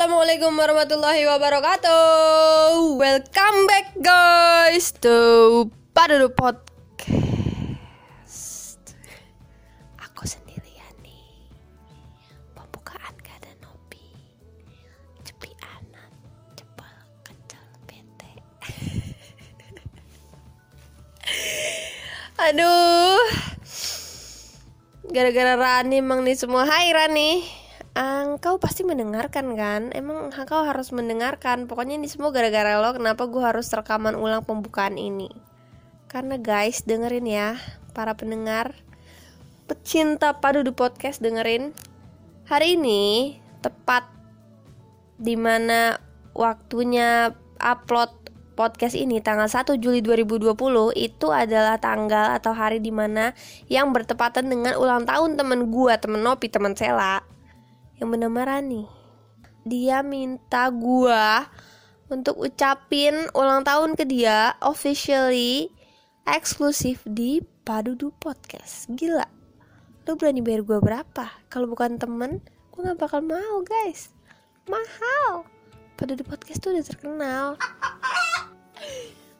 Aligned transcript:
Assalamualaikum 0.00 0.56
warahmatullahi 0.56 1.28
wabarakatuh. 1.28 2.96
Welcome 2.96 3.68
back 3.68 3.92
guys 4.00 4.96
to 4.96 5.68
Padadu 5.92 6.32
Podcast. 6.32 6.80
Aku 10.00 10.24
sendirian 10.24 10.96
nih 11.04 11.52
Pembukaan 12.56 13.12
gak 13.20 13.44
ada 13.44 13.52
Nobi 13.60 14.08
Cepi 15.20 15.52
anak 15.68 16.08
Cepel 16.56 16.96
kecil 17.20 17.60
bete. 17.84 18.40
Aduh. 22.48 23.20
Gara-gara 25.12 25.60
Rani 25.60 26.00
emang 26.00 26.24
nih 26.24 26.40
semua 26.40 26.64
Hai 26.64 26.88
Rani 26.88 27.59
Engkau 27.90 28.62
pasti 28.62 28.86
mendengarkan 28.86 29.58
kan? 29.58 29.90
Emang 29.90 30.30
engkau 30.30 30.62
harus 30.62 30.94
mendengarkan. 30.94 31.66
Pokoknya 31.66 31.98
ini 31.98 32.06
semua 32.06 32.30
gara-gara 32.30 32.78
lo. 32.78 32.94
Kenapa 32.94 33.26
gue 33.26 33.42
harus 33.42 33.66
rekaman 33.66 34.14
ulang 34.14 34.46
pembukaan 34.46 34.94
ini? 34.94 35.26
Karena 36.06 36.38
guys, 36.38 36.86
dengerin 36.86 37.26
ya, 37.26 37.58
para 37.90 38.14
pendengar, 38.14 38.78
pecinta 39.66 40.38
padu 40.38 40.62
di 40.62 40.70
podcast 40.70 41.18
dengerin. 41.18 41.74
Hari 42.46 42.78
ini 42.78 43.38
tepat 43.58 44.06
di 45.18 45.34
mana 45.34 45.98
waktunya 46.34 47.34
upload 47.58 48.10
podcast 48.54 48.94
ini 48.94 49.18
tanggal 49.22 49.46
1 49.46 49.78
Juli 49.82 50.02
2020 50.02 50.52
itu 50.94 51.26
adalah 51.30 51.78
tanggal 51.78 52.34
atau 52.38 52.54
hari 52.54 52.78
di 52.78 52.90
mana 52.90 53.34
yang 53.70 53.94
bertepatan 53.94 54.46
dengan 54.46 54.78
ulang 54.78 55.06
tahun 55.06 55.38
temen 55.38 55.70
gue, 55.70 55.94
temen 55.98 56.20
Nopi, 56.22 56.50
temen 56.50 56.74
Sela 56.74 57.29
yang 58.00 58.08
bernama 58.08 58.48
Rani. 58.48 58.88
Dia 59.68 60.00
minta 60.00 60.72
gua 60.72 61.44
untuk 62.08 62.40
ucapin 62.40 63.28
ulang 63.36 63.60
tahun 63.60 63.92
ke 63.92 64.08
dia 64.08 64.56
officially 64.64 65.68
eksklusif 66.24 67.04
di 67.04 67.44
Padudu 67.62 68.10
Podcast. 68.16 68.88
Gila. 68.96 69.28
Lo 70.08 70.16
berani 70.16 70.40
bayar 70.40 70.64
gua 70.64 70.80
berapa? 70.80 71.28
Kalau 71.52 71.68
bukan 71.68 72.00
temen, 72.00 72.40
gua 72.72 72.96
gak 72.96 73.04
bakal 73.04 73.20
mau 73.20 73.60
guys. 73.60 74.08
Mahal. 74.64 75.44
Padudu 76.00 76.24
Podcast 76.24 76.64
tuh 76.64 76.72
udah 76.72 76.84
terkenal. 76.88 77.46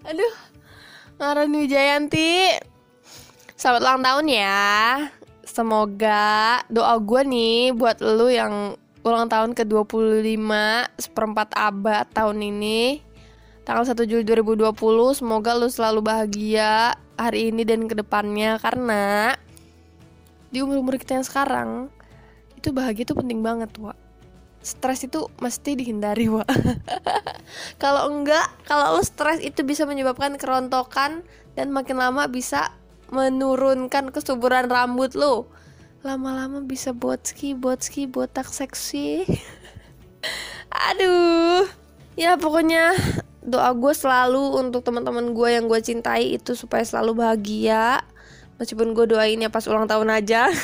Aduh. 0.05 0.37
Rani 1.17 1.65
Wijayanti. 1.65 2.61
Selamat 3.57 3.81
ulang 3.85 4.01
tahun 4.05 4.27
ya. 4.29 4.61
Semoga 5.51 6.63
doa 6.71 6.95
gue 7.03 7.27
nih 7.27 7.75
buat 7.75 7.99
lu 7.99 8.31
yang 8.31 8.79
ulang 9.03 9.27
tahun 9.27 9.59
ke-25 9.59 10.47
seperempat 10.95 11.59
abad 11.59 12.07
tahun 12.15 12.39
ini 12.39 13.03
tanggal 13.67 13.83
1 13.83 13.99
Juli 14.07 14.23
2020 14.23 14.71
semoga 15.19 15.59
lu 15.59 15.67
selalu 15.67 16.07
bahagia 16.07 16.95
hari 17.19 17.51
ini 17.51 17.67
dan 17.67 17.91
ke 17.91 17.99
depannya 17.99 18.63
karena 18.63 19.35
di 20.55 20.63
umur-umur 20.63 21.03
kita 21.03 21.19
yang 21.19 21.27
sekarang 21.27 21.71
itu 22.55 22.71
bahagia 22.71 23.09
itu 23.09 23.17
penting 23.19 23.43
banget 23.43 23.75
wa 23.83 23.97
stres 24.61 25.03
itu 25.03 25.27
mesti 25.41 25.75
dihindari 25.75 26.29
wa 26.29 26.45
kalau 27.83 28.07
enggak 28.07 28.53
kalau 28.69 29.01
lu 29.01 29.03
stres 29.03 29.43
itu 29.43 29.67
bisa 29.67 29.83
menyebabkan 29.83 30.37
kerontokan 30.37 31.25
dan 31.57 31.73
makin 31.75 31.99
lama 31.99 32.29
bisa 32.29 32.71
menurunkan 33.11 34.15
kesuburan 34.15 34.71
rambut 34.71 35.15
lo 35.19 35.51
lama-lama 36.01 36.65
bisa 36.65 36.97
botski 36.97 37.53
botski 37.53 38.09
botak 38.09 38.49
seksi. 38.49 39.29
Aduh. 40.89 41.69
Ya 42.17 42.41
pokoknya 42.41 42.97
doa 43.45 43.73
gue 43.77 43.93
selalu 43.93 44.61
untuk 44.61 44.85
teman-teman 44.85 45.33
gue 45.37 45.49
yang 45.53 45.69
gue 45.69 45.81
cintai 45.81 46.41
itu 46.41 46.57
supaya 46.57 46.85
selalu 46.85 47.21
bahagia. 47.21 48.01
Meskipun 48.57 48.93
gue 48.97 49.09
doainnya 49.09 49.53
pas 49.53 49.65
ulang 49.69 49.89
tahun 49.89 50.09
aja. 50.13 50.49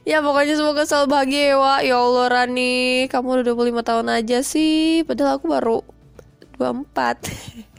Ya 0.00 0.24
pokoknya 0.24 0.56
semoga 0.56 0.88
selalu 0.88 1.06
bahagia 1.12 1.42
ya 1.54 1.56
Wak. 1.60 1.80
Ya 1.86 1.96
Allah 2.00 2.26
Rani. 2.32 3.06
Kamu 3.06 3.44
udah 3.44 3.46
25 3.52 3.84
tahun 3.84 4.06
aja 4.08 4.38
sih. 4.40 5.04
Padahal 5.04 5.38
aku 5.38 5.46
baru 5.46 5.78
24 6.56 7.68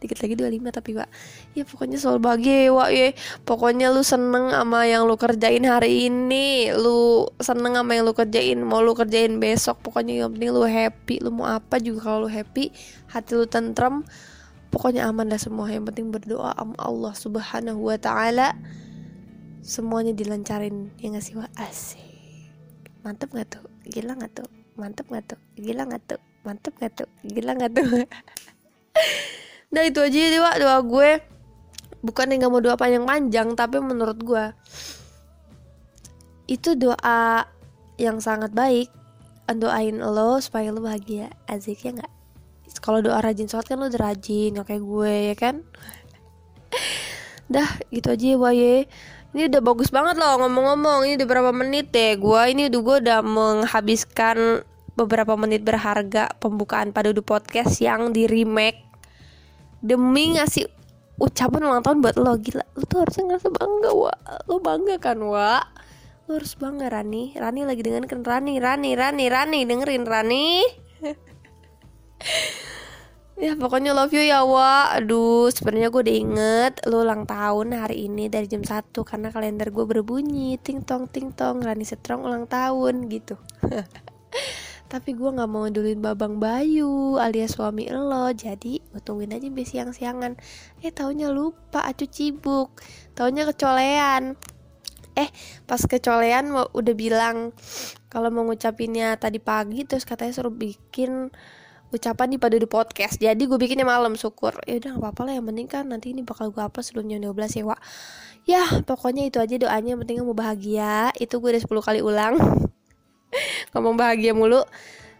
dikit 0.00 0.18
lagi 0.18 0.34
25 0.34 0.72
tapi 0.72 0.90
pak 0.96 1.08
ya 1.52 1.62
pokoknya 1.68 1.96
selalu 2.00 2.20
bahagia 2.24 2.72
wak 2.72 2.90
ya. 2.90 3.08
Pokoknya 3.44 3.92
lu 3.92 4.02
seneng 4.02 4.50
sama 4.50 4.88
yang 4.88 5.04
lu 5.06 5.14
kerjain 5.14 5.62
hari 5.68 6.08
ini. 6.08 6.72
Lu 6.74 7.28
seneng 7.38 7.76
sama 7.76 7.94
yang 7.94 8.04
lu 8.08 8.14
kerjain. 8.16 8.58
Mau 8.64 8.80
lu 8.80 8.96
kerjain 8.96 9.36
besok 9.38 9.78
pokoknya 9.84 10.24
yang 10.24 10.32
penting 10.34 10.50
lu 10.50 10.64
happy. 10.64 11.20
Lu 11.20 11.30
mau 11.30 11.46
apa 11.46 11.78
juga 11.78 12.10
kalau 12.10 12.26
lu 12.26 12.30
happy 12.32 12.72
hati 13.12 13.32
lu 13.36 13.46
tentrem 13.46 14.02
pokoknya 14.72 15.06
aman 15.06 15.28
dah 15.28 15.40
semua. 15.40 15.68
Yang 15.68 15.92
penting 15.92 16.06
berdoa 16.10 16.56
sama 16.56 16.76
Allah 16.80 17.12
subhanahu 17.12 17.80
wa 17.92 17.96
ta'ala. 18.00 18.56
Semuanya 19.62 20.10
dilancarin 20.10 20.90
ya 20.98 21.14
nggak 21.14 21.22
sih 21.22 21.38
wak? 21.38 21.52
Asik. 21.54 22.02
Mantep 23.06 23.30
gak 23.34 23.58
tuh? 23.58 23.66
Gila 23.86 24.14
gak 24.14 24.42
tuh? 24.42 24.48
Mantep 24.78 25.06
gak 25.10 25.34
tuh? 25.34 25.40
Gila 25.58 25.86
gak 25.90 26.02
tuh? 26.06 26.20
Mantep 26.46 26.74
gak 26.78 26.94
tuh? 27.02 27.10
Gila 27.26 27.58
gak 27.58 27.74
tuh 27.74 27.86
Nah 29.72 29.82
itu 29.88 29.98
aja 30.04 30.18
ya 30.18 30.28
doa 30.36 30.52
doa 30.60 30.78
gue 30.84 31.10
bukan 32.04 32.26
yang 32.28 32.44
gak 32.44 32.52
mau 32.52 32.60
doa 32.60 32.76
panjang-panjang 32.76 33.56
tapi 33.56 33.80
menurut 33.80 34.18
gue 34.20 34.44
itu 36.50 36.76
doa 36.76 37.48
yang 37.96 38.20
sangat 38.20 38.52
baik. 38.52 38.90
Doain 39.52 40.00
lo 40.00 40.40
supaya 40.40 40.72
lo 40.72 40.80
bahagia. 40.80 41.28
Azik 41.44 41.84
ya 41.84 41.92
nggak? 41.92 42.12
Kalau 42.80 43.04
doa 43.04 43.20
rajin 43.20 43.52
sholat 43.52 43.68
kan 43.68 43.76
lo 43.76 43.92
udah 43.92 44.00
rajin 44.00 44.56
gak 44.56 44.68
kayak 44.72 44.84
gue 44.84 45.14
ya 45.28 45.34
kan? 45.36 45.54
Dah 47.52 47.68
gitu 47.92 48.16
aja 48.16 48.26
ya 48.32 48.36
boye 48.40 48.88
ini 49.32 49.48
udah 49.48 49.60
bagus 49.64 49.88
banget 49.88 50.20
loh 50.20 50.40
ngomong-ngomong. 50.44 51.08
Ini 51.08 51.20
udah 51.20 51.28
berapa 51.28 51.52
menit 51.52 51.92
deh 51.92 52.16
gue 52.20 52.42
ini 52.52 52.68
udah 52.68 52.80
gue 52.80 52.96
udah 53.08 53.20
menghabiskan 53.24 54.64
beberapa 54.92 55.34
menit 55.40 55.64
berharga 55.64 56.32
pembukaan 56.36 56.92
pada 56.92 57.12
podcast 57.24 57.80
yang 57.80 58.12
di 58.12 58.28
remake. 58.28 58.84
Demi 59.82 60.36
ngasih 60.38 60.68
ucapan 61.18 61.62
ulang 61.66 61.82
tahun 61.82 61.98
buat 62.04 62.16
lo 62.18 62.36
gila. 62.38 62.64
Lo 62.76 62.82
tuh 62.86 63.02
harusnya 63.02 63.34
ngerasa 63.34 63.48
bangga 63.50 63.90
wa 63.92 64.14
lo 64.46 64.56
bangga 64.62 64.96
kan 65.02 65.18
wa 65.22 65.62
lo 66.28 66.30
harus 66.38 66.54
bangga 66.54 66.86
Rani. 66.92 67.34
Rani 67.34 67.60
lagi 67.66 67.82
dengan 67.82 68.04
kan? 68.06 68.22
Rani 68.22 68.62
Rani 68.62 68.90
Rani 68.94 69.24
Rani 69.26 69.60
dengerin 69.66 70.04
Rani. 70.06 70.46
Ya 73.42 73.58
pokoknya 73.58 73.90
love 73.90 74.14
you 74.14 74.22
ya 74.22 74.46
wa 74.46 74.92
aduh 74.94 75.50
sebenarnya 75.50 75.90
gue 75.90 76.02
udah 76.06 76.14
inget 76.14 76.74
lo 76.86 77.02
ulang 77.02 77.26
tahun 77.26 77.74
hari 77.74 78.06
ini 78.06 78.30
dari 78.30 78.46
jam 78.46 78.62
1 78.62 78.94
karena 79.02 79.34
kalender 79.34 79.74
gue 79.74 79.82
berbunyi 79.82 80.62
ting 80.62 80.78
tong 80.86 81.10
ting 81.10 81.34
tong 81.34 81.58
Rani 81.58 81.82
Setrong 81.82 82.22
ulang 82.22 82.46
tahun 82.46 83.10
gitu 83.10 83.34
tapi 84.92 85.16
gue 85.16 85.24
nggak 85.32 85.48
mau 85.48 85.64
duluin 85.72 86.04
babang 86.04 86.36
Bayu 86.36 87.16
alias 87.16 87.56
suami 87.56 87.88
lo. 87.88 88.28
Jadi 88.36 88.76
gue 88.76 89.00
tungguin 89.00 89.32
aja 89.32 89.48
biar 89.48 89.64
siang-siangan. 89.64 90.36
Eh 90.84 90.92
taunya 90.92 91.32
lupa 91.32 91.80
acu 91.88 92.04
cibuk. 92.04 92.76
Taunya 93.16 93.48
kecolean. 93.48 94.36
Eh 95.16 95.32
pas 95.64 95.80
kecolean 95.80 96.52
udah 96.52 96.92
bilang 96.92 97.56
kalau 98.12 98.28
mau 98.28 98.44
ngucapinnya 98.44 99.16
tadi 99.16 99.40
pagi 99.40 99.88
terus 99.88 100.04
katanya 100.04 100.36
suruh 100.36 100.52
bikin 100.52 101.32
ucapan 101.88 102.28
di 102.28 102.36
pada 102.36 102.60
di 102.60 102.68
podcast. 102.68 103.16
Jadi 103.16 103.48
gue 103.48 103.56
bikinnya 103.56 103.88
malam 103.88 104.12
syukur. 104.12 104.60
Ya 104.68 104.76
udah 104.76 105.00
nggak 105.00 105.08
apa-apa 105.08 105.20
lah. 105.24 105.32
Yang 105.40 105.46
penting 105.48 105.68
kan 105.72 105.84
nanti 105.88 106.12
ini 106.12 106.20
bakal 106.20 106.52
gue 106.52 106.60
apa 106.60 106.84
sebelum 106.84 107.08
jam 107.08 107.32
12 107.32 107.32
ya 107.32 107.64
Wak. 107.64 107.80
Ya 108.44 108.64
pokoknya 108.84 109.24
itu 109.24 109.40
aja 109.40 109.56
doanya. 109.56 109.96
Yang 109.96 110.00
penting 110.04 110.16
mau 110.20 110.36
bahagia. 110.36 111.16
Itu 111.16 111.40
gue 111.40 111.56
udah 111.56 111.64
10 111.64 111.80
kali 111.80 112.00
ulang 112.04 112.36
ngomong 113.72 113.96
bahagia 113.96 114.36
mulu. 114.36 114.64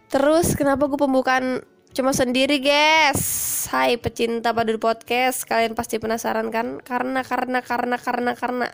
Terus 0.09 0.53
kenapa 0.53 0.85
gue 0.85 0.99
pembukaan 0.99 1.65
cuma 1.93 2.13
sendiri 2.13 2.61
guys? 2.61 3.21
Hai 3.69 3.97
pecinta 3.97 4.53
pada 4.53 4.69
podcast. 4.77 5.45
Kalian 5.45 5.73
pasti 5.73 5.97
penasaran 5.97 6.53
kan? 6.53 6.79
Karena 6.81 7.25
karena 7.25 7.59
karena 7.65 7.97
karena 7.97 8.31
karena. 8.37 8.67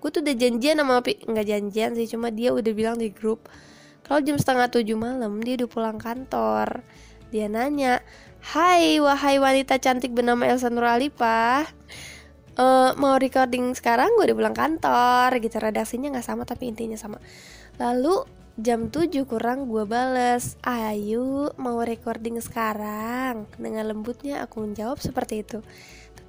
Gue 0.00 0.08
tuh 0.08 0.24
udah 0.24 0.32
janjian 0.32 0.80
sama 0.80 1.04
Pi 1.04 1.20
nggak 1.20 1.44
janjian 1.44 1.92
sih 1.92 2.08
cuma 2.08 2.32
dia 2.32 2.56
udah 2.56 2.72
bilang 2.72 2.96
di 2.96 3.12
grup 3.12 3.52
kalau 4.00 4.24
jam 4.24 4.40
setengah 4.40 4.72
tujuh 4.72 4.96
malam 4.96 5.44
dia 5.44 5.60
udah 5.60 5.68
pulang 5.68 5.98
kantor. 6.00 6.80
Dia 7.30 7.46
nanya 7.46 8.00
Hai 8.40 8.96
wahai 9.04 9.36
wanita 9.36 9.76
cantik 9.76 10.16
bernama 10.16 10.48
Elsa 10.48 10.72
Nuralipa 10.72 11.68
uh, 12.56 12.96
mau 12.96 13.20
recording 13.20 13.76
sekarang? 13.76 14.16
Gue 14.16 14.32
udah 14.32 14.38
pulang 14.40 14.56
kantor. 14.56 15.36
Gitu 15.44 15.60
redaksinya 15.60 16.08
nggak 16.16 16.24
sama 16.24 16.48
tapi 16.48 16.72
intinya 16.72 16.96
sama. 16.96 17.20
Lalu 17.76 18.39
jam 18.60 18.92
7 18.92 19.24
kurang 19.24 19.72
gue 19.72 19.88
bales. 19.88 20.60
Ayo 20.60 21.56
mau 21.56 21.80
recording 21.80 22.36
sekarang? 22.44 23.48
Dengan 23.56 23.88
lembutnya 23.88 24.44
aku 24.44 24.68
menjawab 24.68 25.00
seperti 25.00 25.40
itu. 25.40 25.64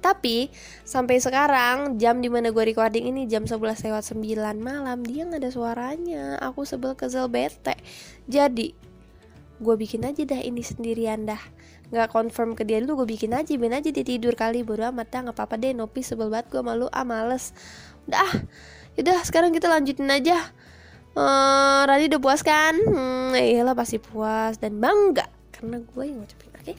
Tapi 0.00 0.48
sampai 0.82 1.20
sekarang 1.20 2.00
jam 2.00 2.18
di 2.24 2.32
mana 2.32 2.50
gue 2.50 2.64
recording 2.64 3.12
ini 3.12 3.28
jam 3.28 3.44
11 3.44 3.86
lewat 3.86 4.02
9 4.16 4.18
malam 4.58 4.98
Dia 5.04 5.28
gak 5.28 5.44
ada 5.44 5.50
suaranya. 5.52 6.24
Aku 6.40 6.64
sebel 6.64 6.96
kesel 6.96 7.28
bete. 7.28 7.76
Jadi 8.24 8.72
gue 9.62 9.74
bikin 9.76 10.02
aja 10.08 10.24
dah 10.24 10.40
ini 10.40 10.64
sendirian 10.64 11.28
dah. 11.28 11.42
Gak 11.92 12.08
confirm 12.16 12.56
ke 12.56 12.64
dia 12.64 12.80
dulu 12.80 13.04
gue 13.04 13.14
bikin 13.14 13.36
aja. 13.36 13.52
Ben 13.60 13.76
aja 13.76 13.92
dia 13.92 14.04
tidur 14.08 14.32
kali 14.32 14.64
bodo 14.64 14.88
amat 14.88 15.12
dah. 15.12 15.20
Gak 15.28 15.36
apa-apa 15.36 15.60
deh 15.60 15.76
Nopi 15.76 16.00
sebel 16.00 16.32
banget 16.32 16.48
gue 16.48 16.64
malu 16.64 16.88
ah 16.88 17.04
males. 17.04 17.52
Udah 18.08 18.24
ah, 18.24 18.32
yaudah 18.96 19.20
sekarang 19.20 19.52
kita 19.52 19.68
lanjutin 19.68 20.08
aja 20.08 20.50
uh, 21.16 21.82
Radi 21.84 22.08
udah 22.12 22.20
puas 22.22 22.40
kan? 22.44 22.74
Hmm, 22.76 23.32
iyalah 23.36 23.76
pasti 23.76 24.00
puas 24.00 24.56
dan 24.60 24.80
bangga 24.80 25.28
karena 25.52 25.78
gue 25.78 26.04
yang 26.04 26.18
ngucapin. 26.24 26.50
Oke, 26.62 26.74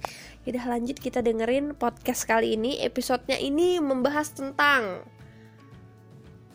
okay? 0.48 0.60
lanjut 0.64 0.98
kita 1.00 1.20
dengerin 1.24 1.76
podcast 1.76 2.28
kali 2.28 2.56
ini. 2.56 2.80
Episodenya 2.84 3.40
ini 3.40 3.80
membahas 3.80 4.32
tentang 4.36 5.04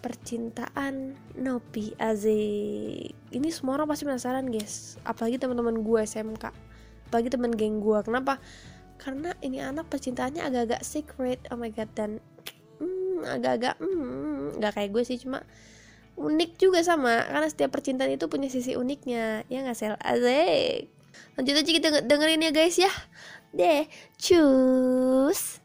percintaan 0.00 1.18
Nopi 1.36 1.92
Azik. 1.98 3.12
Ini 3.32 3.48
semua 3.50 3.80
orang 3.80 3.88
pasti 3.90 4.06
penasaran 4.06 4.48
guys. 4.48 4.96
Apalagi 5.04 5.36
teman-teman 5.36 5.82
gue 5.82 6.00
SMK. 6.04 6.44
Apalagi 7.08 7.28
teman 7.32 7.52
geng 7.52 7.80
gue. 7.80 7.98
Kenapa? 8.04 8.40
Karena 8.98 9.32
ini 9.44 9.62
anak 9.62 9.88
percintaannya 9.88 10.42
agak-agak 10.44 10.82
secret. 10.84 11.40
Oh 11.52 11.58
my 11.58 11.72
god 11.72 11.90
dan 11.96 12.20
hmm, 12.80 13.24
agak-agak 13.24 13.76
hmm, 13.80 14.58
nggak 14.58 14.72
kayak 14.74 14.90
gue 14.94 15.02
sih 15.06 15.18
cuma 15.20 15.42
unik 16.18 16.58
juga 16.58 16.82
sama 16.82 17.22
karena 17.30 17.46
setiap 17.46 17.70
percintaan 17.78 18.10
itu 18.10 18.26
punya 18.26 18.50
sisi 18.50 18.74
uniknya 18.74 19.46
ya 19.46 19.62
nggak 19.62 19.78
sel 19.78 19.94
azek 20.02 20.90
lanjut 21.38 21.54
aja 21.54 21.70
kita 21.70 21.88
dengerin 22.02 22.42
ya 22.42 22.50
guys 22.50 22.74
ya 22.74 22.90
deh 23.54 23.86
cus 24.18 25.62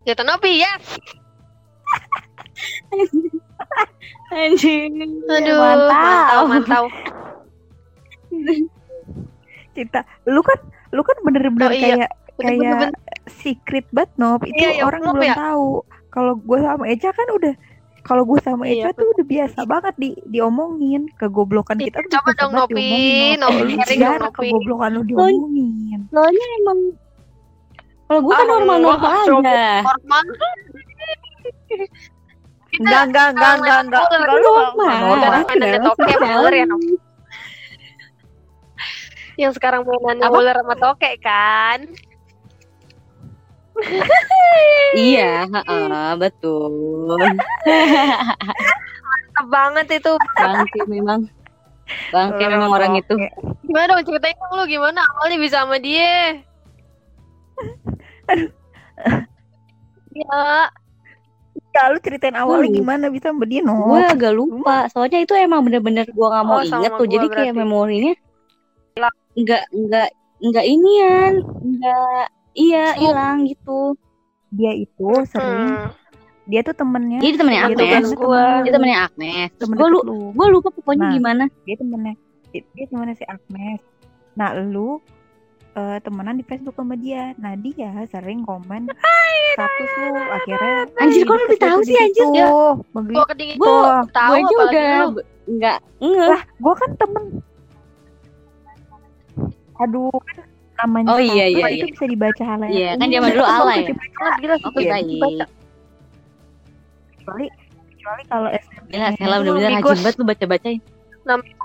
Kita 0.00 0.26
nopi 0.26 0.58
ya. 0.58 0.72
Anjing. 4.34 5.22
Aduh, 5.28 5.54
mantau, 5.54 6.40
mantau. 6.50 6.84
Cinta, 9.76 10.02
lu 10.26 10.42
kan 10.42 10.58
lu 10.90 11.02
kan 11.06 11.16
bener-bener 11.22 11.70
oh, 11.70 11.74
iya. 11.74 11.82
kayak 11.82 12.10
kayak 12.40 12.58
bener. 12.58 12.92
secret 13.30 13.86
banget 13.94 14.10
Nop 14.18 14.42
itu 14.42 14.58
iya, 14.58 14.80
iya, 14.80 14.82
orang 14.82 15.02
belum 15.06 15.22
ya? 15.22 15.36
tahu. 15.36 15.68
Kalau 16.10 16.32
gue 16.42 16.58
sama 16.58 16.84
Eca 16.90 17.10
kan 17.14 17.28
udah 17.30 17.54
kalau 18.00 18.22
gue 18.26 18.38
sama 18.42 18.64
Eca 18.66 18.90
iya, 18.90 18.96
tuh 18.96 19.06
udah 19.06 19.26
biasa 19.28 19.60
banget 19.68 19.94
di 20.00 20.10
diomongin. 20.26 21.06
Kegoblokan 21.14 21.78
kita 21.78 22.02
tuh 22.02 22.10
coba 22.18 22.30
dong 22.34 22.52
Nopi 22.56 22.86
Nopi 23.38 23.74
kegoblokan 24.34 24.90
lu 24.98 25.02
diomongin? 25.06 26.00
Soalnya 26.10 26.46
emang 26.64 26.78
kalau 28.10 28.20
gue 28.26 28.34
kan 28.34 28.46
normal-normal 28.50 29.12
aja. 29.22 29.86
normal. 29.86 30.24
Enggak, 32.70 33.02
enggak, 33.06 33.26
enggak, 33.34 33.52
enggak, 33.62 33.78
enggak. 33.86 34.02
Enggak, 34.10 34.42
normal. 34.42 34.98
Normal. 35.14 36.50
ya, 36.50 36.66
Nopi 36.66 37.09
yang 39.40 39.56
sekarang 39.56 39.88
mainannya 39.88 40.28
ular 40.28 40.56
sama 40.60 40.76
toke 40.76 41.12
kan? 41.24 41.88
Iya 44.90 45.46
uh, 45.70 46.14
betul. 46.18 47.06
Mantap 49.06 49.46
banget 49.46 49.86
itu. 50.02 50.12
Bangke 50.36 50.80
memang. 50.90 51.30
Bangke 52.10 52.44
memang 52.50 52.70
orang 52.70 52.98
itu. 52.98 53.14
gimana 53.62 53.94
dong 53.94 54.02
ceritain 54.02 54.34
dong 54.34 54.54
lu 54.58 54.64
gimana? 54.66 55.00
Awalnya 55.16 55.38
bisa 55.38 55.56
sama 55.62 55.76
dia. 55.78 56.42
Ya. 60.10 60.66
Ya, 61.70 61.82
lu 61.94 62.02
ceritain 62.02 62.34
awalnya 62.34 62.66
hmm. 62.66 62.78
gimana? 62.82 63.06
Bisa 63.14 63.30
sama 63.30 63.46
dia, 63.46 63.62
no? 63.62 63.94
Gue 63.94 64.02
agak 64.02 64.34
lupa, 64.34 64.90
soalnya 64.90 65.22
itu 65.22 65.38
emang 65.38 65.62
bener-bener 65.62 66.02
gue 66.10 66.26
gak 66.26 66.42
mau 66.42 66.58
oh, 66.58 66.66
inget 66.66 66.92
tuh, 66.98 67.06
jadi 67.06 67.30
berarti. 67.30 67.46
kayak 67.46 67.54
memorinya 67.54 68.12
nggak 69.38 69.64
nggak 69.70 70.08
nggak 70.40 70.64
inian 70.66 71.32
nggak 71.44 72.24
iya 72.56 72.96
hilang 72.96 73.46
gitu. 73.46 73.94
Dia 74.50 74.74
itu 74.74 75.10
sering 75.30 75.86
hmm. 75.86 75.90
dia 76.50 76.60
tuh 76.66 76.74
temennya. 76.74 77.18
Dia 77.22 77.30
temennya 77.38 77.62
Agnes. 77.70 77.78
dia, 77.78 78.16
temen, 78.18 78.60
dia 78.66 78.72
temennya 78.74 78.98
Agnes. 79.06 79.50
Gue 79.60 79.88
lu 79.88 80.00
gue 80.34 80.46
lupa 80.50 80.68
pokoknya 80.74 81.06
nah, 81.06 81.14
gimana. 81.14 81.44
dia 81.62 81.76
temennya 81.78 82.14
dia 82.50 82.86
temennya 82.90 83.14
si 83.14 83.24
Agnes. 83.30 83.80
Nah 84.34 84.58
lu 84.58 84.98
uh, 85.78 85.98
temenan 86.02 86.42
di 86.42 86.44
Facebook 86.46 86.74
sama 86.74 86.98
dia. 86.98 87.36
Nah 87.38 87.54
dia 87.54 87.94
sering 88.10 88.42
komen 88.42 88.90
status 89.54 89.90
lu 89.98 90.10
akhirnya 90.14 90.74
anjir 90.98 91.22
kok 91.26 91.36
lebih 91.46 91.58
tahu 91.58 91.78
sih 91.86 91.96
anjir? 91.98 92.26
ya. 92.34 92.48
Gue 93.54 93.84
tahu 94.10 94.32
gue 94.42 94.60
udah 94.66 94.92
nggak 95.50 95.78
nggak 95.98 96.28
lah 96.30 96.42
gue 96.46 96.74
kan 96.78 96.90
temen 96.94 97.24
aduh 99.80 100.12
kan 100.12 100.36
namanya 100.80 101.06
oh 101.12 101.20
iya 101.20 101.44
iya, 101.48 101.66
itu 101.72 101.86
iya. 101.88 101.92
bisa 101.92 102.04
dibaca 102.08 102.42
hal 102.44 102.60
yang 102.64 102.72
iya 102.72 102.90
kan 102.96 103.08
zaman 103.12 103.28
dulu 103.36 103.44
ala 103.44 103.72
ya? 103.76 103.92
gila 104.40 104.54
sih 104.56 104.66
oke 104.68 104.80
baik 104.80 105.48
kecuali 107.20 107.46
kecuali 108.00 108.22
kalau 108.32 108.48
SMP 108.48 108.80
gila 108.90 109.08
Sela 109.14 109.36
bener-bener 109.44 109.70
rajin 109.78 109.98
banget 110.02 110.14
tuh 110.16 110.26
baca-bacain. 110.26 110.80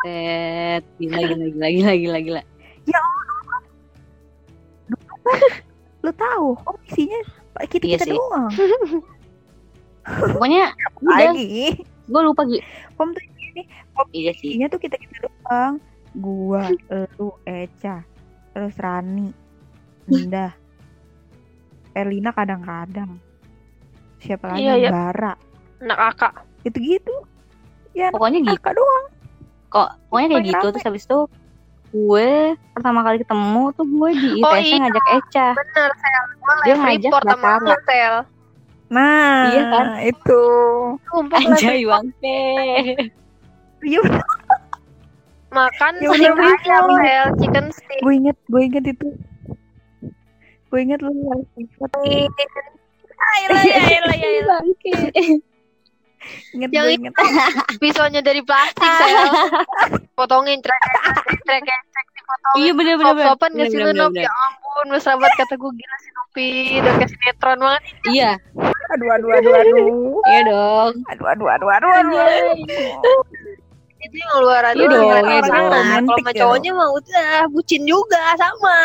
Set 0.03 0.83
gila 1.01 1.19
gila 1.25 1.45
gila 1.49 1.67
gila 1.71 1.93
gila 1.95 2.19
gila. 2.21 2.41
Ya 2.85 3.01
lu 6.05 6.11
tahu 6.13 6.53
oh 6.53 6.77
isinya 6.85 7.17
kita 7.65 7.85
kita 7.87 8.05
iya 8.05 8.13
doang. 8.13 8.51
Pokoknya 10.05 10.69
udah. 11.01 11.33
Gue 12.05 12.21
lupa 12.21 12.45
gitu 12.45 12.61
kom 12.93 13.09
tuh 13.09 13.23
ini 13.25 13.65
kom 13.97 14.05
iya 14.13 14.31
sih. 14.37 14.53
tuh 14.69 14.77
kita 14.77 14.93
kita 15.01 15.25
doang 15.25 15.81
gua 16.15 16.71
lu 17.19 17.35
Eca 17.43 18.03
terus 18.55 18.75
Rani 18.79 19.29
Indah 20.07 20.53
Elina 21.95 22.35
kadang-kadang. 22.35 23.17
Siapa 24.19 24.51
lagi? 24.51 24.67
Iya, 24.67 24.73
iya. 24.75 24.89
Bara 24.91 25.33
anak 25.79 25.97
kakak. 26.11 26.33
Gitu-gitu. 26.67 27.15
Ya 27.95 28.11
pokoknya 28.11 28.43
gitu. 28.43 28.69
doang. 28.75 29.05
Kok 29.71 29.89
pokoknya 30.11 30.27
kayak 30.35 30.45
gitu. 30.51 30.67
terus 30.75 30.85
habis 30.85 31.03
itu 31.07 31.19
gue 31.95 32.59
pertama 32.75 33.07
kali 33.07 33.23
ketemu 33.23 33.63
tuh 33.71 33.87
gue 33.87 34.09
di 34.11 34.29
ITS 34.43 34.51
oh, 34.51 34.55
iya. 34.59 34.75
ngajak 34.83 35.05
Eca. 35.15 35.47
Bener 35.55 35.91
sel. 35.95 36.23
Dia 36.67 36.75
ngajak 36.75 37.11
sama 37.23 37.75
sel. 37.87 38.15
Nah 38.91 39.39
iya 39.55 39.63
kan? 39.71 39.85
Itu. 40.03 40.43
Anjay 41.15 41.87
bangke 41.87 42.43
iya 43.85 44.01
makan 45.55 45.93
ya, 46.03 46.09
steak 46.11 46.35
ayam 46.67 46.87
Hel 46.99 47.27
chicken 47.39 47.65
steak 47.71 47.99
gue 48.03 48.13
inget 48.13 48.37
gue 48.51 48.61
inget 48.61 48.83
itu 48.91 49.07
gue 50.69 50.79
inget 50.83 50.99
lu 50.99 51.11
harus 51.31 51.47
Ayolah 53.15 53.63
ya, 53.63 53.79
ayolah 53.79 54.15
ya, 54.19 54.27
ayolah. 54.27 54.59
Inget 56.51 56.69
yang 56.75 56.87
inget. 56.91 57.13
pisaunya 57.81 58.19
dari 58.19 58.41
plastik 58.43 58.83
sel. 58.83 59.17
Potongin 60.19 60.59
trek 60.59 60.81
trek 61.47 61.63
trek 61.63 62.07
dipotongin. 62.11 62.59
Iya 62.59 62.71
bener 62.75 62.93
bener. 62.99 63.07
Sop 63.07 63.17
sopan 63.39 63.49
nggak 63.55 63.67
sih 63.71 63.79
lu 63.79 63.91
Nop? 63.95 64.11
Ya 64.13 64.29
ampun, 64.29 64.85
lu 64.91 64.99
sahabat 64.99 65.31
kata 65.39 65.55
gue 65.55 65.71
gila 65.73 65.95
sih 66.03 66.11
Nopi, 66.11 66.51
udah 66.83 66.93
kayak 66.99 67.09
sinetron 67.11 67.59
banget. 67.63 67.83
Iya. 68.11 68.31
Aduh 68.93 69.09
aduh 69.15 69.29
aduh 69.31 69.53
aduh. 69.53 70.19
Iya 70.27 70.41
dong. 70.49 70.93
Aduh 71.07 71.27
aduh 71.31 71.47
aduh 71.49 71.69
aduh 71.71 71.91
aduh 71.95 73.21
itu 74.05 74.15
yang 74.21 74.33
luar 74.41 74.61
aja 74.61 74.77
iya 74.77 74.87
dong, 74.87 75.05
iya 75.09 75.39
sama 75.43 75.77
kalau 75.81 76.13
sama 76.13 76.31
cowoknya 76.31 76.71
mah 76.77 76.89
udah 76.93 77.33
bucin 77.49 77.81
juga 77.89 78.23
sama. 78.37 78.79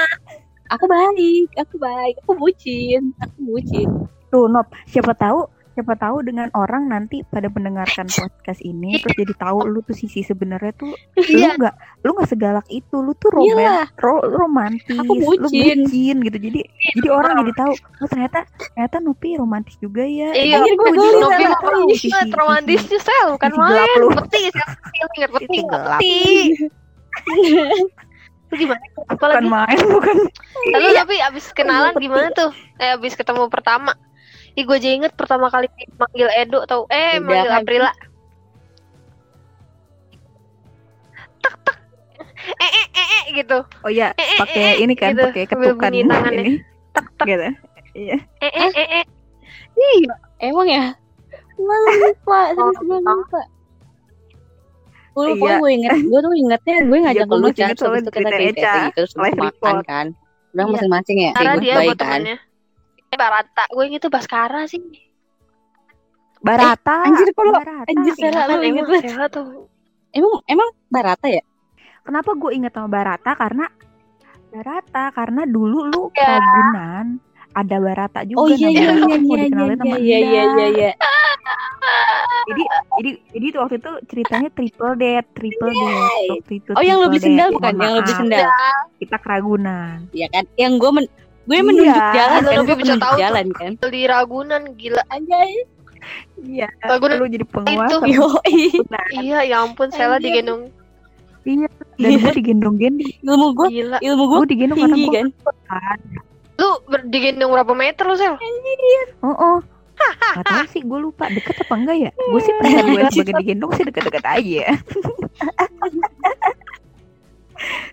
Aku 0.71 0.85
baik 0.87 1.49
aku 1.59 1.75
baik 1.77 2.15
aku 2.25 2.33
bucin 2.39 3.13
aku 3.21 3.39
bucin. 3.45 3.89
Tuh 4.33 4.47
Nop 4.49 4.67
siapa 4.89 5.13
tahu 5.13 5.45
siapa 5.81 5.97
tahu 5.97 6.21
dengan 6.21 6.53
orang 6.53 6.93
nanti 6.93 7.25
pada 7.25 7.49
mendengarkan 7.49 8.05
podcast 8.13 8.61
ini 8.61 9.01
terus 9.01 9.17
jadi 9.17 9.33
tahu 9.41 9.65
lu 9.65 9.81
tuh 9.81 9.97
sisi 9.97 10.21
sebenarnya 10.21 10.77
tuh 10.77 10.93
iya. 11.25 11.57
lu 11.57 11.65
nggak 11.65 11.75
lu 12.05 12.11
nggak 12.21 12.29
segalak 12.29 12.67
itu 12.69 13.01
lu 13.01 13.17
tuh 13.17 13.33
roman 13.33 13.57
iya. 13.57 13.89
ro 13.97 14.21
romantis 14.29 15.01
Aku 15.01 15.17
bucin. 15.17 15.41
lu 15.41 15.49
bucin 15.49 16.17
gitu 16.21 16.37
jadi 16.37 16.61
iya, 16.61 16.93
jadi 17.01 17.09
orang 17.09 17.33
jadi 17.49 17.53
tahu 17.57 17.73
oh 17.73 18.09
ternyata 18.13 18.45
ternyata 18.77 18.97
Nupi 19.01 19.41
romantis 19.41 19.81
juga 19.81 20.05
ya 20.05 20.37
iya 20.37 20.61
gue 20.61 20.89
jadi 20.93 21.17
Nupi 21.17 21.45
romantis 21.49 22.03
romantisnya 22.37 23.01
sel 23.01 23.41
kan 23.41 23.57
main 23.57 24.01
peti 24.29 24.53
peti 24.53 25.59
peti 25.65 26.21
Lu 28.51 28.59
gimana? 28.59 28.83
Bukan 29.15 29.47
main, 29.47 29.79
bukan. 29.79 30.27
Lalu 30.75 30.89
tapi 30.99 31.17
abis 31.23 31.55
kenalan 31.55 31.95
gimana 32.03 32.35
tuh? 32.35 32.51
Eh 32.83 32.99
abis 32.99 33.15
ketemu 33.15 33.47
pertama. 33.47 33.95
Ih 34.59 34.65
gue 34.67 34.77
aja 34.77 34.91
inget 34.91 35.13
pertama 35.15 35.47
kali 35.47 35.71
manggil 35.95 36.29
Edo 36.35 36.67
tau. 36.67 36.87
Eh 36.91 37.19
Udah, 37.19 37.23
manggil 37.23 37.51
kan. 37.51 37.63
Aprila. 37.63 37.91
Tak 41.41 41.55
tak. 41.63 41.77
Eh 42.59 42.71
eh 42.71 42.87
eh 42.91 43.09
eh 43.15 43.23
gitu. 43.39 43.59
Oh 43.87 43.91
iya 43.91 44.11
eh, 44.19 44.27
eh, 44.27 44.39
pakai 44.43 44.63
eh, 44.63 44.75
ini 44.83 44.95
kan 44.99 45.15
gitu. 45.15 45.31
pakai 45.31 45.45
ketukan 45.47 45.93
ini. 45.95 46.11
Tak 46.91 47.07
tak. 47.15 47.27
Gitu. 47.31 47.49
Iya. 47.95 48.17
Eh 48.43 48.51
eh 48.51 48.71
eh 48.75 48.89
eh. 49.03 49.05
Iya 49.81 50.15
Emang 50.41 50.69
ya? 50.69 50.85
Malah 51.61 51.95
lupa 52.01 52.41
Serius 52.57 52.79
gue 52.81 52.99
lupa. 52.99 53.41
Gue 55.11 55.25
lupa 55.35 55.47
iya. 55.47 55.57
gue 55.59 55.71
inget 55.75 55.91
Gue 56.07 56.21
tuh 56.23 56.33
ingetnya 56.35 56.77
gue 56.87 56.97
iya, 57.01 57.05
ngajak 57.07 57.27
lu 57.29 57.49
kan 57.51 57.71
Terus 57.75 57.99
itu 58.03 58.11
kita 58.11 58.29
kayak 58.31 58.55
gitu 58.55 58.79
Terus 58.97 59.13
makan 59.19 59.77
kan. 59.87 60.07
Udah 60.55 60.65
iya. 60.67 60.73
masing-masing 60.75 61.17
ya 61.19 61.33
Karena 61.35 61.55
dia 61.59 61.75
buat 61.83 61.99
temennya 61.99 62.37
Eh, 62.37 62.50
Barata. 63.19 63.65
Gue 63.75 63.85
inget 63.91 64.03
tuh 64.07 64.13
Baskara 64.13 64.71
sih. 64.71 64.83
Barata. 66.41 67.05
Eh, 67.05 67.09
anjir 67.11 67.29
kalau 67.35 67.53
anjir 67.61 68.15
salah 68.17 68.45
lu 68.55 68.63
inget 68.63 68.87
tuh. 69.35 69.67
Emang 70.15 70.43
emang 70.47 70.69
Barata 70.87 71.27
ya? 71.27 71.43
Kenapa 72.07 72.31
gue 72.39 72.51
inget 72.55 72.73
sama 72.75 72.89
Barata? 72.89 73.35
Karena 73.35 73.67
Barata 74.51 75.05
karena 75.15 75.43
dulu 75.47 75.91
lu 75.91 76.03
ya. 76.15 76.39
Ragunan 76.39 77.07
ada 77.51 77.77
Barata 77.83 78.21
juga. 78.23 78.39
Oh 78.41 78.49
iya 78.51 78.69
iya 78.71 78.91
iya 78.95 79.17
iya 79.19 79.19
iya 79.19 79.79
iya 79.99 80.19
iya 80.19 80.43
iya 80.47 80.67
iya. 80.71 80.93
Jadi 82.51 82.63
jadi 82.99 83.11
jadi 83.37 83.45
itu 83.47 83.59
waktu 83.59 83.77
itu 83.79 83.93
ceritanya 84.11 84.49
triple 84.55 84.95
date, 84.99 85.29
triple 85.35 85.71
date 85.71 86.31
waktu 86.31 86.53
itu. 86.63 86.71
Oh 86.79 86.83
yang 86.83 86.99
lebih 87.03 87.21
sendal 87.21 87.49
bukan? 87.55 87.75
Yang 87.75 87.95
lebih 88.03 88.15
sendal. 88.17 88.47
Kita 89.03 89.17
keragunan. 89.19 90.07
Iya 90.15 90.27
kan? 90.31 90.45
Yang 90.55 90.73
gue 90.79 90.91
gue 91.51 91.59
iya. 91.59 91.67
menunjuk 91.67 92.07
jalan 92.15 92.43
kan? 92.47 92.63
gue 92.63 92.77
bisa 92.79 92.95
tahu 92.95 93.19
jalan 93.19 93.47
kan? 93.59 93.71
Di 93.91 94.07
Ragunan 94.07 94.63
gila. 94.79 95.03
Aja 95.11 95.39
iya 96.47 96.71
Ragunan 96.87 97.19
lu 97.19 97.27
jadi 97.27 97.47
penguasa. 97.51 97.99
itu. 98.07 98.27
Iya 99.19 99.39
ya 99.43 99.67
ampun 99.67 99.91
Sela 99.91 100.23
digendong. 100.23 100.71
Iya 101.43 101.67
dan 101.99 102.11
gue 102.23 102.33
digendong-gendong. 102.39 103.11
Ilmu 103.27 103.47
gue 103.59 103.69
gila. 103.83 103.99
ilmu 103.99 104.25
gue 104.31 104.47
digendong 104.55 104.79
tinggi 104.79 105.07
kan? 105.11 105.27
lu 106.61 106.77
digendong 107.11 107.51
berapa 107.51 107.73
meter 107.75 108.07
lu 108.07 108.15
Sel? 108.15 108.39
Oh 109.27 109.35
oh 109.35 109.59
Gak 110.01 110.49
tau 110.49 110.65
sih, 110.73 110.81
gue 110.81 110.97
lupa. 110.97 111.29
Deket 111.29 111.61
apa 111.61 111.77
enggak 111.77 111.97
ya? 112.09 112.11
Gue 112.17 112.41
sih 112.41 112.57
pernah 112.57 112.89
gue 112.89 113.05
sebagai 113.13 113.37
digendong 113.45 113.73
sih 113.77 113.85
deket-deket 113.85 114.25
aja. 114.25 114.65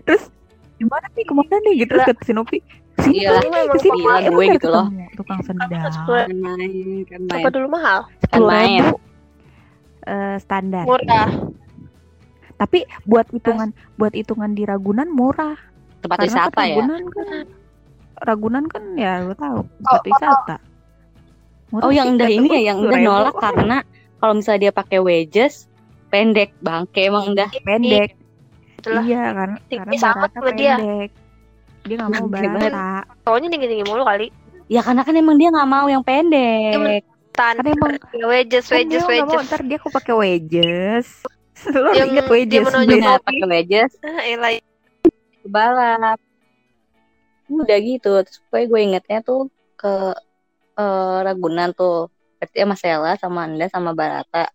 Terus 0.08 0.32
gimana 0.80 1.04
nih? 1.12 1.24
Ke 1.28 1.32
mana 1.36 1.54
nih? 1.68 1.84
Gitu 1.84 1.92
terus 1.92 2.08
kata 2.08 2.24
Sinopi 2.24 2.64
sini 3.08 3.24
iya, 3.24 3.32
sini 3.80 3.98
gila 4.04 4.20
gue 4.28 4.44
gitu 4.60 4.68
loh. 4.68 4.86
Tukang 5.16 5.40
sendal. 5.42 5.68
kan 5.68 6.30
main 6.30 7.02
kan 7.08 7.20
main. 7.24 7.42
Apa 7.42 7.48
dulu 7.50 7.66
mahal? 7.72 7.98
Kan 8.28 8.42
main. 8.44 8.84
Uh, 10.08 10.36
standar. 10.40 10.84
Murah. 10.84 11.28
Tapi 12.58 12.84
buat 13.06 13.26
hitungan 13.30 13.70
buat 13.96 14.12
hitungan 14.12 14.52
di 14.52 14.66
Ragunan 14.66 15.08
murah. 15.08 15.56
Tempat 16.04 16.18
wisata 16.26 16.54
kan 16.54 16.66
ya? 16.66 16.76
Ragunan 16.76 17.02
kan 17.10 17.28
Ragunan 18.18 18.64
kan 18.66 18.82
ya 18.98 19.12
lo 19.22 19.34
tahu 19.34 19.60
tempat 19.64 20.00
oh, 20.02 20.06
wisata. 20.06 20.56
Murah 21.70 21.84
oh 21.86 21.92
yang 21.92 22.16
udah 22.16 22.28
ini 22.28 22.48
ya 22.48 22.60
yang 22.72 22.78
udah 22.82 22.98
nolak 22.98 23.36
karena 23.38 23.76
kalau 24.18 24.32
misalnya 24.38 24.60
dia 24.68 24.72
pakai 24.74 24.98
wedges 24.98 25.70
pendek 26.10 26.50
bangke 26.60 27.06
emang 27.06 27.32
udah. 27.32 27.48
Pendek. 27.62 28.16
Iya 28.86 29.22
karena 29.34 29.58
karena 29.66 29.92
sama 29.98 30.26
pendek 30.30 30.54
dia 30.58 30.76
dia 31.88 31.96
nggak 31.96 32.12
mau 32.12 32.28
barata 32.28 33.08
soalnya 33.24 33.48
tinggi 33.48 33.68
tinggi 33.72 33.86
mulu 33.88 34.04
kali. 34.04 34.28
Ya 34.68 34.84
karena 34.84 35.00
kan 35.00 35.16
emang 35.16 35.40
dia 35.40 35.48
nggak 35.48 35.68
mau 35.68 35.88
yang 35.88 36.04
pendek. 36.04 37.04
Tan 37.32 37.56
kan 37.56 37.66
emang 37.66 37.96
wedges 38.28 38.68
wedges 38.68 39.04
kan 39.06 39.24
wedges 39.24 39.46
ntar 39.48 39.62
dia 39.64 39.78
kok 39.80 39.92
pakai 39.92 40.14
wedges. 40.14 41.24
Lo 41.74 41.90
yang 41.96 42.12
inget 42.14 42.28
wedges? 42.28 42.52
dia 42.52 42.60
menunjuk 42.62 42.98
pakai 43.24 43.46
wedges. 43.48 43.90
Balap 45.54 46.20
udah 47.48 47.78
gitu. 47.80 48.12
Terus 48.20 48.38
gue 48.44 48.60
gue 48.68 48.80
ingetnya 48.84 49.24
tuh 49.24 49.48
ke 49.80 50.12
uh, 50.76 51.18
Ragunan 51.24 51.72
tuh. 51.72 52.12
Berarti 52.38 52.58
sama 52.62 52.76
Sela 52.78 53.12
sama 53.18 53.40
Anda 53.48 53.66
sama 53.72 53.90
Barata. 53.96 54.52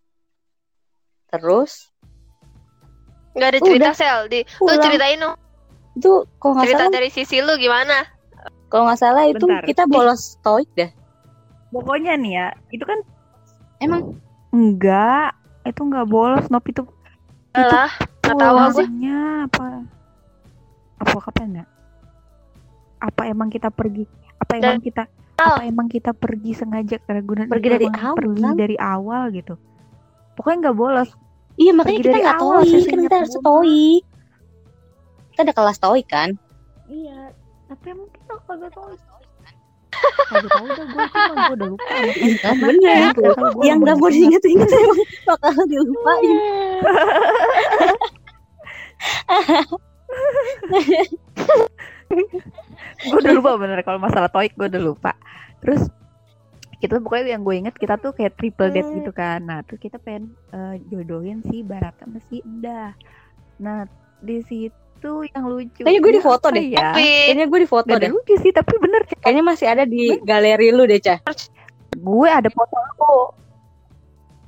Terus? 1.28 1.90
Nggak 3.34 3.48
ada 3.50 3.58
cerita 3.60 3.90
Udah. 3.90 3.94
sel. 3.98 4.18
Di 4.30 4.40
lu 4.62 4.72
ceritain 4.78 5.18
dong 5.18 5.43
itu 5.94 6.26
kok 6.26 6.48
nggak 6.50 6.66
cerita 6.66 6.84
salah, 6.86 6.94
dari 6.94 7.08
sisi 7.10 7.36
lu 7.38 7.54
gimana? 7.58 8.06
Kalau 8.68 8.90
nggak 8.90 9.00
salah 9.00 9.24
itu 9.30 9.46
Bentar. 9.46 9.62
kita 9.66 9.84
bolos 9.86 10.38
stoik 10.38 10.66
deh. 10.74 10.90
Pokoknya 11.70 12.18
nih 12.18 12.32
ya 12.34 12.46
itu 12.74 12.84
kan 12.86 12.98
emang? 13.78 14.18
Enggak 14.50 15.38
itu 15.66 15.80
enggak 15.82 16.06
bolos. 16.10 16.44
Nop 16.50 16.66
itu 16.66 16.82
lah 17.54 17.90
nggak 18.26 18.34
tahu 18.34 18.56
apa? 18.58 18.82
Apa 20.98 21.18
kapan 21.30 21.62
ya 21.62 21.64
apa 23.04 23.22
emang 23.28 23.52
kita 23.52 23.68
pergi? 23.68 24.08
Apa 24.40 24.58
emang 24.58 24.80
kita 24.80 25.04
apa 25.34 25.66
emang 25.66 25.90
kita 25.90 26.14
pergi 26.14 26.54
sengaja 26.54 26.96
karena 27.04 27.22
guna 27.26 27.42
pergi 27.50 27.68
dari 27.68 27.86
awal 27.90 28.16
pergi 28.16 28.42
dari 28.56 28.76
awal 28.80 29.22
gitu. 29.34 29.54
Pokoknya 30.34 30.70
nggak 30.70 30.76
bolos. 30.78 31.10
Iya 31.54 31.70
makanya 31.70 32.00
kita 32.02 32.18
nggak 32.18 32.38
tahu 32.42 32.50
kan 32.90 32.98
kita 33.06 33.16
harus 33.22 33.34
stoik 33.38 34.02
kita 35.34 35.50
ada 35.50 35.54
kelas 35.58 35.82
stoik 35.82 36.06
kan? 36.06 36.38
Iya 36.86 37.34
tapi 37.66 37.90
emang 37.90 38.06
kita 38.14 38.38
kagak 38.46 38.70
stoik 38.70 39.02
Kagak 40.30 40.50
tahu 40.50 40.66
dah 40.70 40.86
gue 40.86 41.04
cuma 41.10 41.32
gue 41.34 41.54
udah 41.58 41.68
lupa 41.74 41.90
bener 42.54 43.10
yang 43.66 43.78
gak 43.82 43.96
mau 43.98 44.10
diinget-inget 44.10 44.70
emang. 44.70 44.98
Bakal 45.30 45.54
dilupain. 45.66 46.36
Gue 53.04 53.18
udah 53.22 53.32
lupa 53.34 53.50
bener 53.58 53.82
kalau 53.82 53.98
masalah 53.98 54.30
toik 54.30 54.54
gue 54.54 54.66
udah 54.70 54.82
lupa. 54.82 55.12
Terus 55.62 55.90
kita 56.78 57.02
pokoknya 57.02 57.34
yang 57.38 57.42
gue 57.46 57.54
inget 57.54 57.74
kita 57.78 57.98
tuh 57.98 58.14
kayak 58.14 58.38
triple 58.38 58.70
date 58.70 58.90
gitu 58.94 59.10
kan. 59.14 59.42
Nah 59.46 59.62
tuh 59.66 59.78
kita 59.78 59.98
pengen 59.98 60.34
uh, 60.54 60.78
jodohin 60.90 61.42
si 61.46 61.66
Barata 61.66 62.06
sama 62.06 62.22
si 62.30 62.38
Indah 62.42 62.94
nah 63.54 63.86
di 64.18 64.42
situ 64.42 64.83
itu 65.04 65.28
yang 65.36 65.44
lucu. 65.44 65.80
Kayaknya 65.84 66.00
gue 66.00 66.12
di 66.16 66.22
foto 66.24 66.46
deh. 66.48 66.64
Ya? 66.72 66.88
Kayaknya 66.96 67.44
gue 67.52 67.60
di 67.60 67.68
foto 67.68 67.92
deh. 67.92 68.08
lucu 68.08 68.34
sih, 68.40 68.52
tapi 68.56 68.72
bener. 68.80 69.04
Kayaknya 69.20 69.44
masih 69.44 69.66
ada 69.68 69.84
di 69.84 70.16
galeri 70.24 70.72
lu 70.72 70.88
deh, 70.88 70.96
Cah. 70.96 71.20
Gue 72.00 72.28
ada 72.32 72.48
foto 72.48 72.76
lu. 72.80 73.16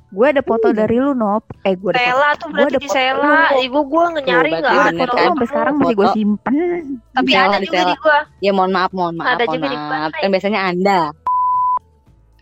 Gue 0.07 0.25
ada 0.33 0.41
foto 0.41 0.71
hmm. 0.71 0.77
dari 0.81 0.97
lu, 0.97 1.13
Nop. 1.13 1.45
Eh, 1.61 1.77
gue 1.77 1.93
ada 1.93 2.01
Sela 2.01 2.29
tuh 2.41 2.47
berarti 2.49 2.79
di 2.81 2.89
Sela. 2.89 3.53
Ibu 3.53 3.79
gue 3.85 4.03
nyari 4.25 4.49
enggak 4.57 4.73
ada 4.73 4.89
foto 4.97 5.13
kan? 5.13 5.25
sampai 5.29 5.47
sekarang 5.51 5.73
masih 5.77 5.95
gue 5.95 6.07
simpen. 6.17 6.55
Tapi 7.13 7.31
ada 7.37 7.57
juga 7.61 7.79
di 7.85 7.95
gue. 8.01 8.17
Ya 8.41 8.51
mohon 8.55 8.71
maaf, 8.73 8.91
mohon 8.97 9.13
maaf. 9.21 9.37
Ada 9.37 9.43
juga 9.53 9.67
di 9.69 9.77
gue. 9.77 9.97
Kan 10.17 10.29
biasanya 10.33 10.59
Anda. 10.73 11.01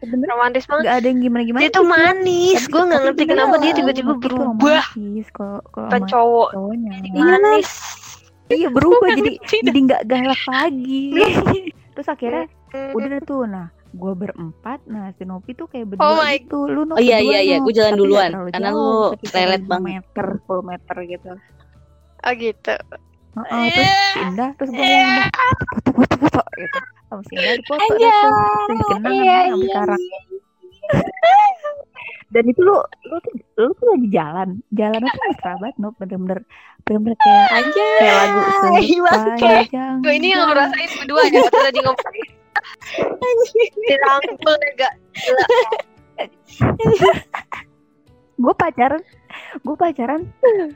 Bener. 0.05 0.27
romantis 0.31 0.65
banget. 0.69 0.83
gak 0.85 0.97
ada 1.01 1.07
yang 1.07 1.19
gimana 1.21 1.43
gimana 1.43 1.61
dia 1.65 1.71
tuh 1.73 1.85
manis. 1.87 2.61
Gue 2.69 2.83
nggak 2.85 3.01
ngerti 3.09 3.23
kenapa 3.25 3.55
dia 3.59 3.71
tiba-tiba 3.73 4.13
berubah. 4.17 4.83
ke 5.25 5.97
cowok. 6.09 6.49
manis. 7.13 7.69
Iya 8.49 8.69
berubah. 8.69 9.09
Jadi 9.19 9.31
jadi 9.41 9.79
nggak 9.89 10.01
galak 10.05 10.41
lagi. 10.45 11.03
Terus 11.95 12.07
akhirnya 12.11 12.45
udah 12.93 13.21
tuh 13.23 13.47
nah 13.47 13.67
gue 13.95 14.11
berempat 14.11 14.83
nah 14.91 15.07
si 15.15 15.23
Nopi 15.23 15.55
tuh 15.55 15.71
kayak 15.71 15.95
berdua 15.95 16.03
oh 16.03 16.19
gitu. 16.27 16.67
Lu 16.67 16.83
oh 16.83 16.99
iya 16.99 17.23
iya 17.23 17.39
iya. 17.39 17.57
gue 17.63 17.73
jalan 17.73 17.95
duluan. 17.95 18.29
karena 18.51 18.69
lu 18.75 19.15
lelet 19.15 19.63
banget. 19.63 20.03
meter 20.03 20.27
10 20.43 20.69
meter 20.69 20.97
gitu. 21.07 21.31
Oh 22.25 22.33
gitu. 22.35 22.75
Uh, 23.35 23.43
uh, 23.51 23.67
terus 23.67 23.91
pindah 24.15 24.49
terus 24.55 24.69
gue 24.71 24.79
ngomong 24.79 25.27
foto 25.27 25.89
foto 25.91 26.15
foto 26.23 26.41
sama 27.25 27.33
si 27.33 27.33
Indah 27.35 27.55
di 27.57 27.63
foto 27.65 27.93
terus 27.95 28.85
kenang 28.89 29.15
iya, 29.17 29.39
sama 29.49 29.57
iya, 29.57 29.65
sekarang. 29.65 30.01
iya. 30.01 30.19
dan 32.33 32.43
itu 32.51 32.61
lu 32.61 32.75
lu 33.09 33.15
tuh 33.23 33.33
lu 33.55 33.71
tuh 33.79 33.85
lagi 33.95 34.07
jalan. 34.11 34.49
Jalan 34.75 35.01
itu 35.07 35.19
mesra 35.23 35.53
banget 35.57 35.75
no 35.79 35.89
bener-bener 35.95 36.39
bener-bener 36.83 37.17
kayak 37.17 37.47
aja 37.63 37.85
kayak 37.97 38.15
lagu 38.19 38.41
gue 40.03 40.13
ini 40.13 40.27
yang 40.35 40.45
ngerasain 40.51 40.91
berdua 41.01 41.21
aja 41.25 41.37
waktu 41.41 41.59
tadi 41.63 41.79
ngomong 41.81 42.11
dirangkul 43.87 44.55
enggak 44.59 44.93
gue 48.35 48.53
pacaran 48.59 49.01
gue 49.63 49.75
pacaran 49.75 50.21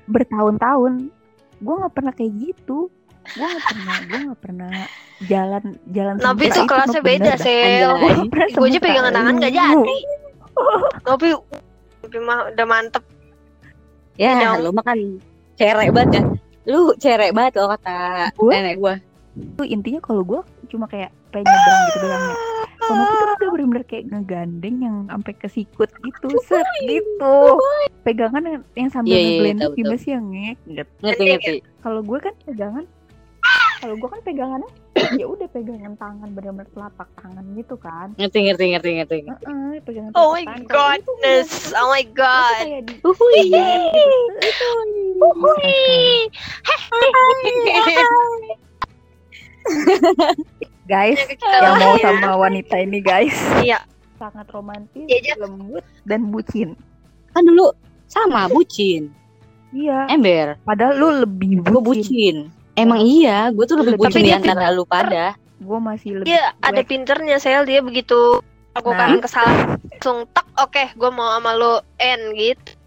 bertahun-tahun. 0.08 1.12
Gue 1.60 1.76
nggak 1.76 1.94
pernah 1.96 2.14
kayak 2.16 2.32
gitu 2.40 2.88
gue 3.36 3.48
nggak 3.48 3.66
pernah 3.70 3.96
gue 4.02 4.20
nggak 4.26 4.42
pernah 4.42 4.72
jalan 5.28 5.64
jalan 5.92 6.16
tapi 6.18 6.44
itu 6.48 6.62
kelasnya 6.64 7.02
beda 7.04 7.34
sel. 7.36 7.92
Gue 8.56 8.68
aja 8.72 8.80
pegangan 8.80 9.14
tangan 9.14 9.34
gak 9.44 9.54
jadi. 9.54 9.98
Tapi 11.04 11.28
tapi 12.00 12.18
mah 12.24 12.50
udah 12.50 12.66
mantep. 12.68 13.04
Ya 14.20 14.56
lu 14.60 14.72
makan 14.76 15.20
cerek 15.60 15.92
banget 15.92 16.12
ya 16.20 16.24
lu 16.68 16.94
cerek 16.96 17.32
banget 17.36 17.60
loh 17.60 17.72
kata 17.76 18.30
gua, 18.38 18.52
nenek 18.54 18.78
gue 18.80 18.96
tuh 19.58 19.66
intinya 19.68 20.00
kalau 20.04 20.22
gue 20.24 20.40
cuma 20.70 20.86
kayak 20.86 21.10
pengen 21.34 21.50
nyebrang 21.50 21.80
gitu 21.88 21.98
doang 22.04 22.24
ya. 22.24 22.36
Kalau 22.80 23.04
itu 23.06 23.16
udah 23.22 23.36
bener-bener 23.38 23.84
kayak 23.86 24.06
ngegandeng 24.10 24.76
yang 24.82 24.96
sampai 25.12 25.34
ke 25.36 25.48
sikut 25.52 25.90
gitu 26.00 26.28
set 26.48 26.66
gitu. 26.84 27.36
Pegangan 28.08 28.42
yang, 28.44 28.64
yang 28.76 28.90
sambil 28.90 29.14
yeah, 29.14 29.20
yeah, 29.20 29.30
ngeblend 29.56 29.60
gimana 29.76 29.98
sih 30.00 30.12
yang 30.16 30.26
ngek 30.32 30.58
ngerti 31.04 31.24
ngerti 31.28 31.56
kalau 31.84 32.02
gue 32.04 32.20
kan 32.24 32.34
pegangan 32.48 32.86
kalau 33.80 33.96
gue 33.96 34.10
kan 34.12 34.20
pegangannya 34.28 34.68
ya 35.16 35.24
udah 35.24 35.48
pegangan 35.56 35.96
tangan 35.96 36.30
benar-benar 36.36 36.68
telapak 36.76 37.08
tangan 37.16 37.48
gitu 37.56 37.80
kan. 37.80 38.12
Ngerti 38.20 38.52
ngerti 38.52 38.76
ngerti 38.76 38.90
ngerti 39.00 39.16
uh 39.24 39.32
-uh, 39.48 39.80
pegangan 39.88 40.12
oh 40.20 40.36
my 40.36 40.44
tangan. 40.44 40.68
godness 40.68 41.72
oh 41.72 41.88
my 41.88 42.04
god. 42.12 42.68
guys 50.92 51.22
yang 51.40 51.80
mau 51.80 51.96
sama 52.04 52.36
wanita 52.36 52.76
ini 52.84 53.00
guys. 53.00 53.40
Iya. 53.64 53.80
Sangat 54.20 54.52
romantis 54.52 55.08
ya, 55.08 55.40
lembut 55.40 55.88
dan 56.04 56.28
bucin. 56.28 56.76
Kan 57.32 57.48
dulu 57.48 57.72
sama 58.12 58.52
bucin. 58.52 59.08
Iya. 59.72 60.12
Ember. 60.12 60.60
Padahal 60.68 61.00
lu 61.00 61.10
lebih 61.24 61.64
bucin, 61.64 61.80
bucin. 61.86 62.36
Emang 62.80 63.04
iya 63.04 63.52
gue 63.52 63.66
tuh 63.68 63.78
lebih 63.84 64.00
bucin 64.00 64.24
di 64.24 64.32
antara 64.32 64.72
lu 64.72 64.88
pada. 64.88 65.36
Gue 65.60 65.80
masih 65.84 66.24
lebih 66.24 66.32
iya 66.32 66.56
ada 66.64 66.82
pinternya 66.88 67.38
sel. 67.38 67.68
Dia 67.68 67.84
begitu 67.84 68.40
lakukan 68.74 69.20
nah. 69.20 69.22
kesalahan 69.22 69.68
langsung 70.00 70.24
tak 70.32 70.48
oke 70.56 70.72
okay, 70.72 70.88
gue 70.96 71.10
mau 71.12 71.36
sama 71.36 71.52
lo 71.60 71.84
N 72.00 72.32
gitu 72.40 72.79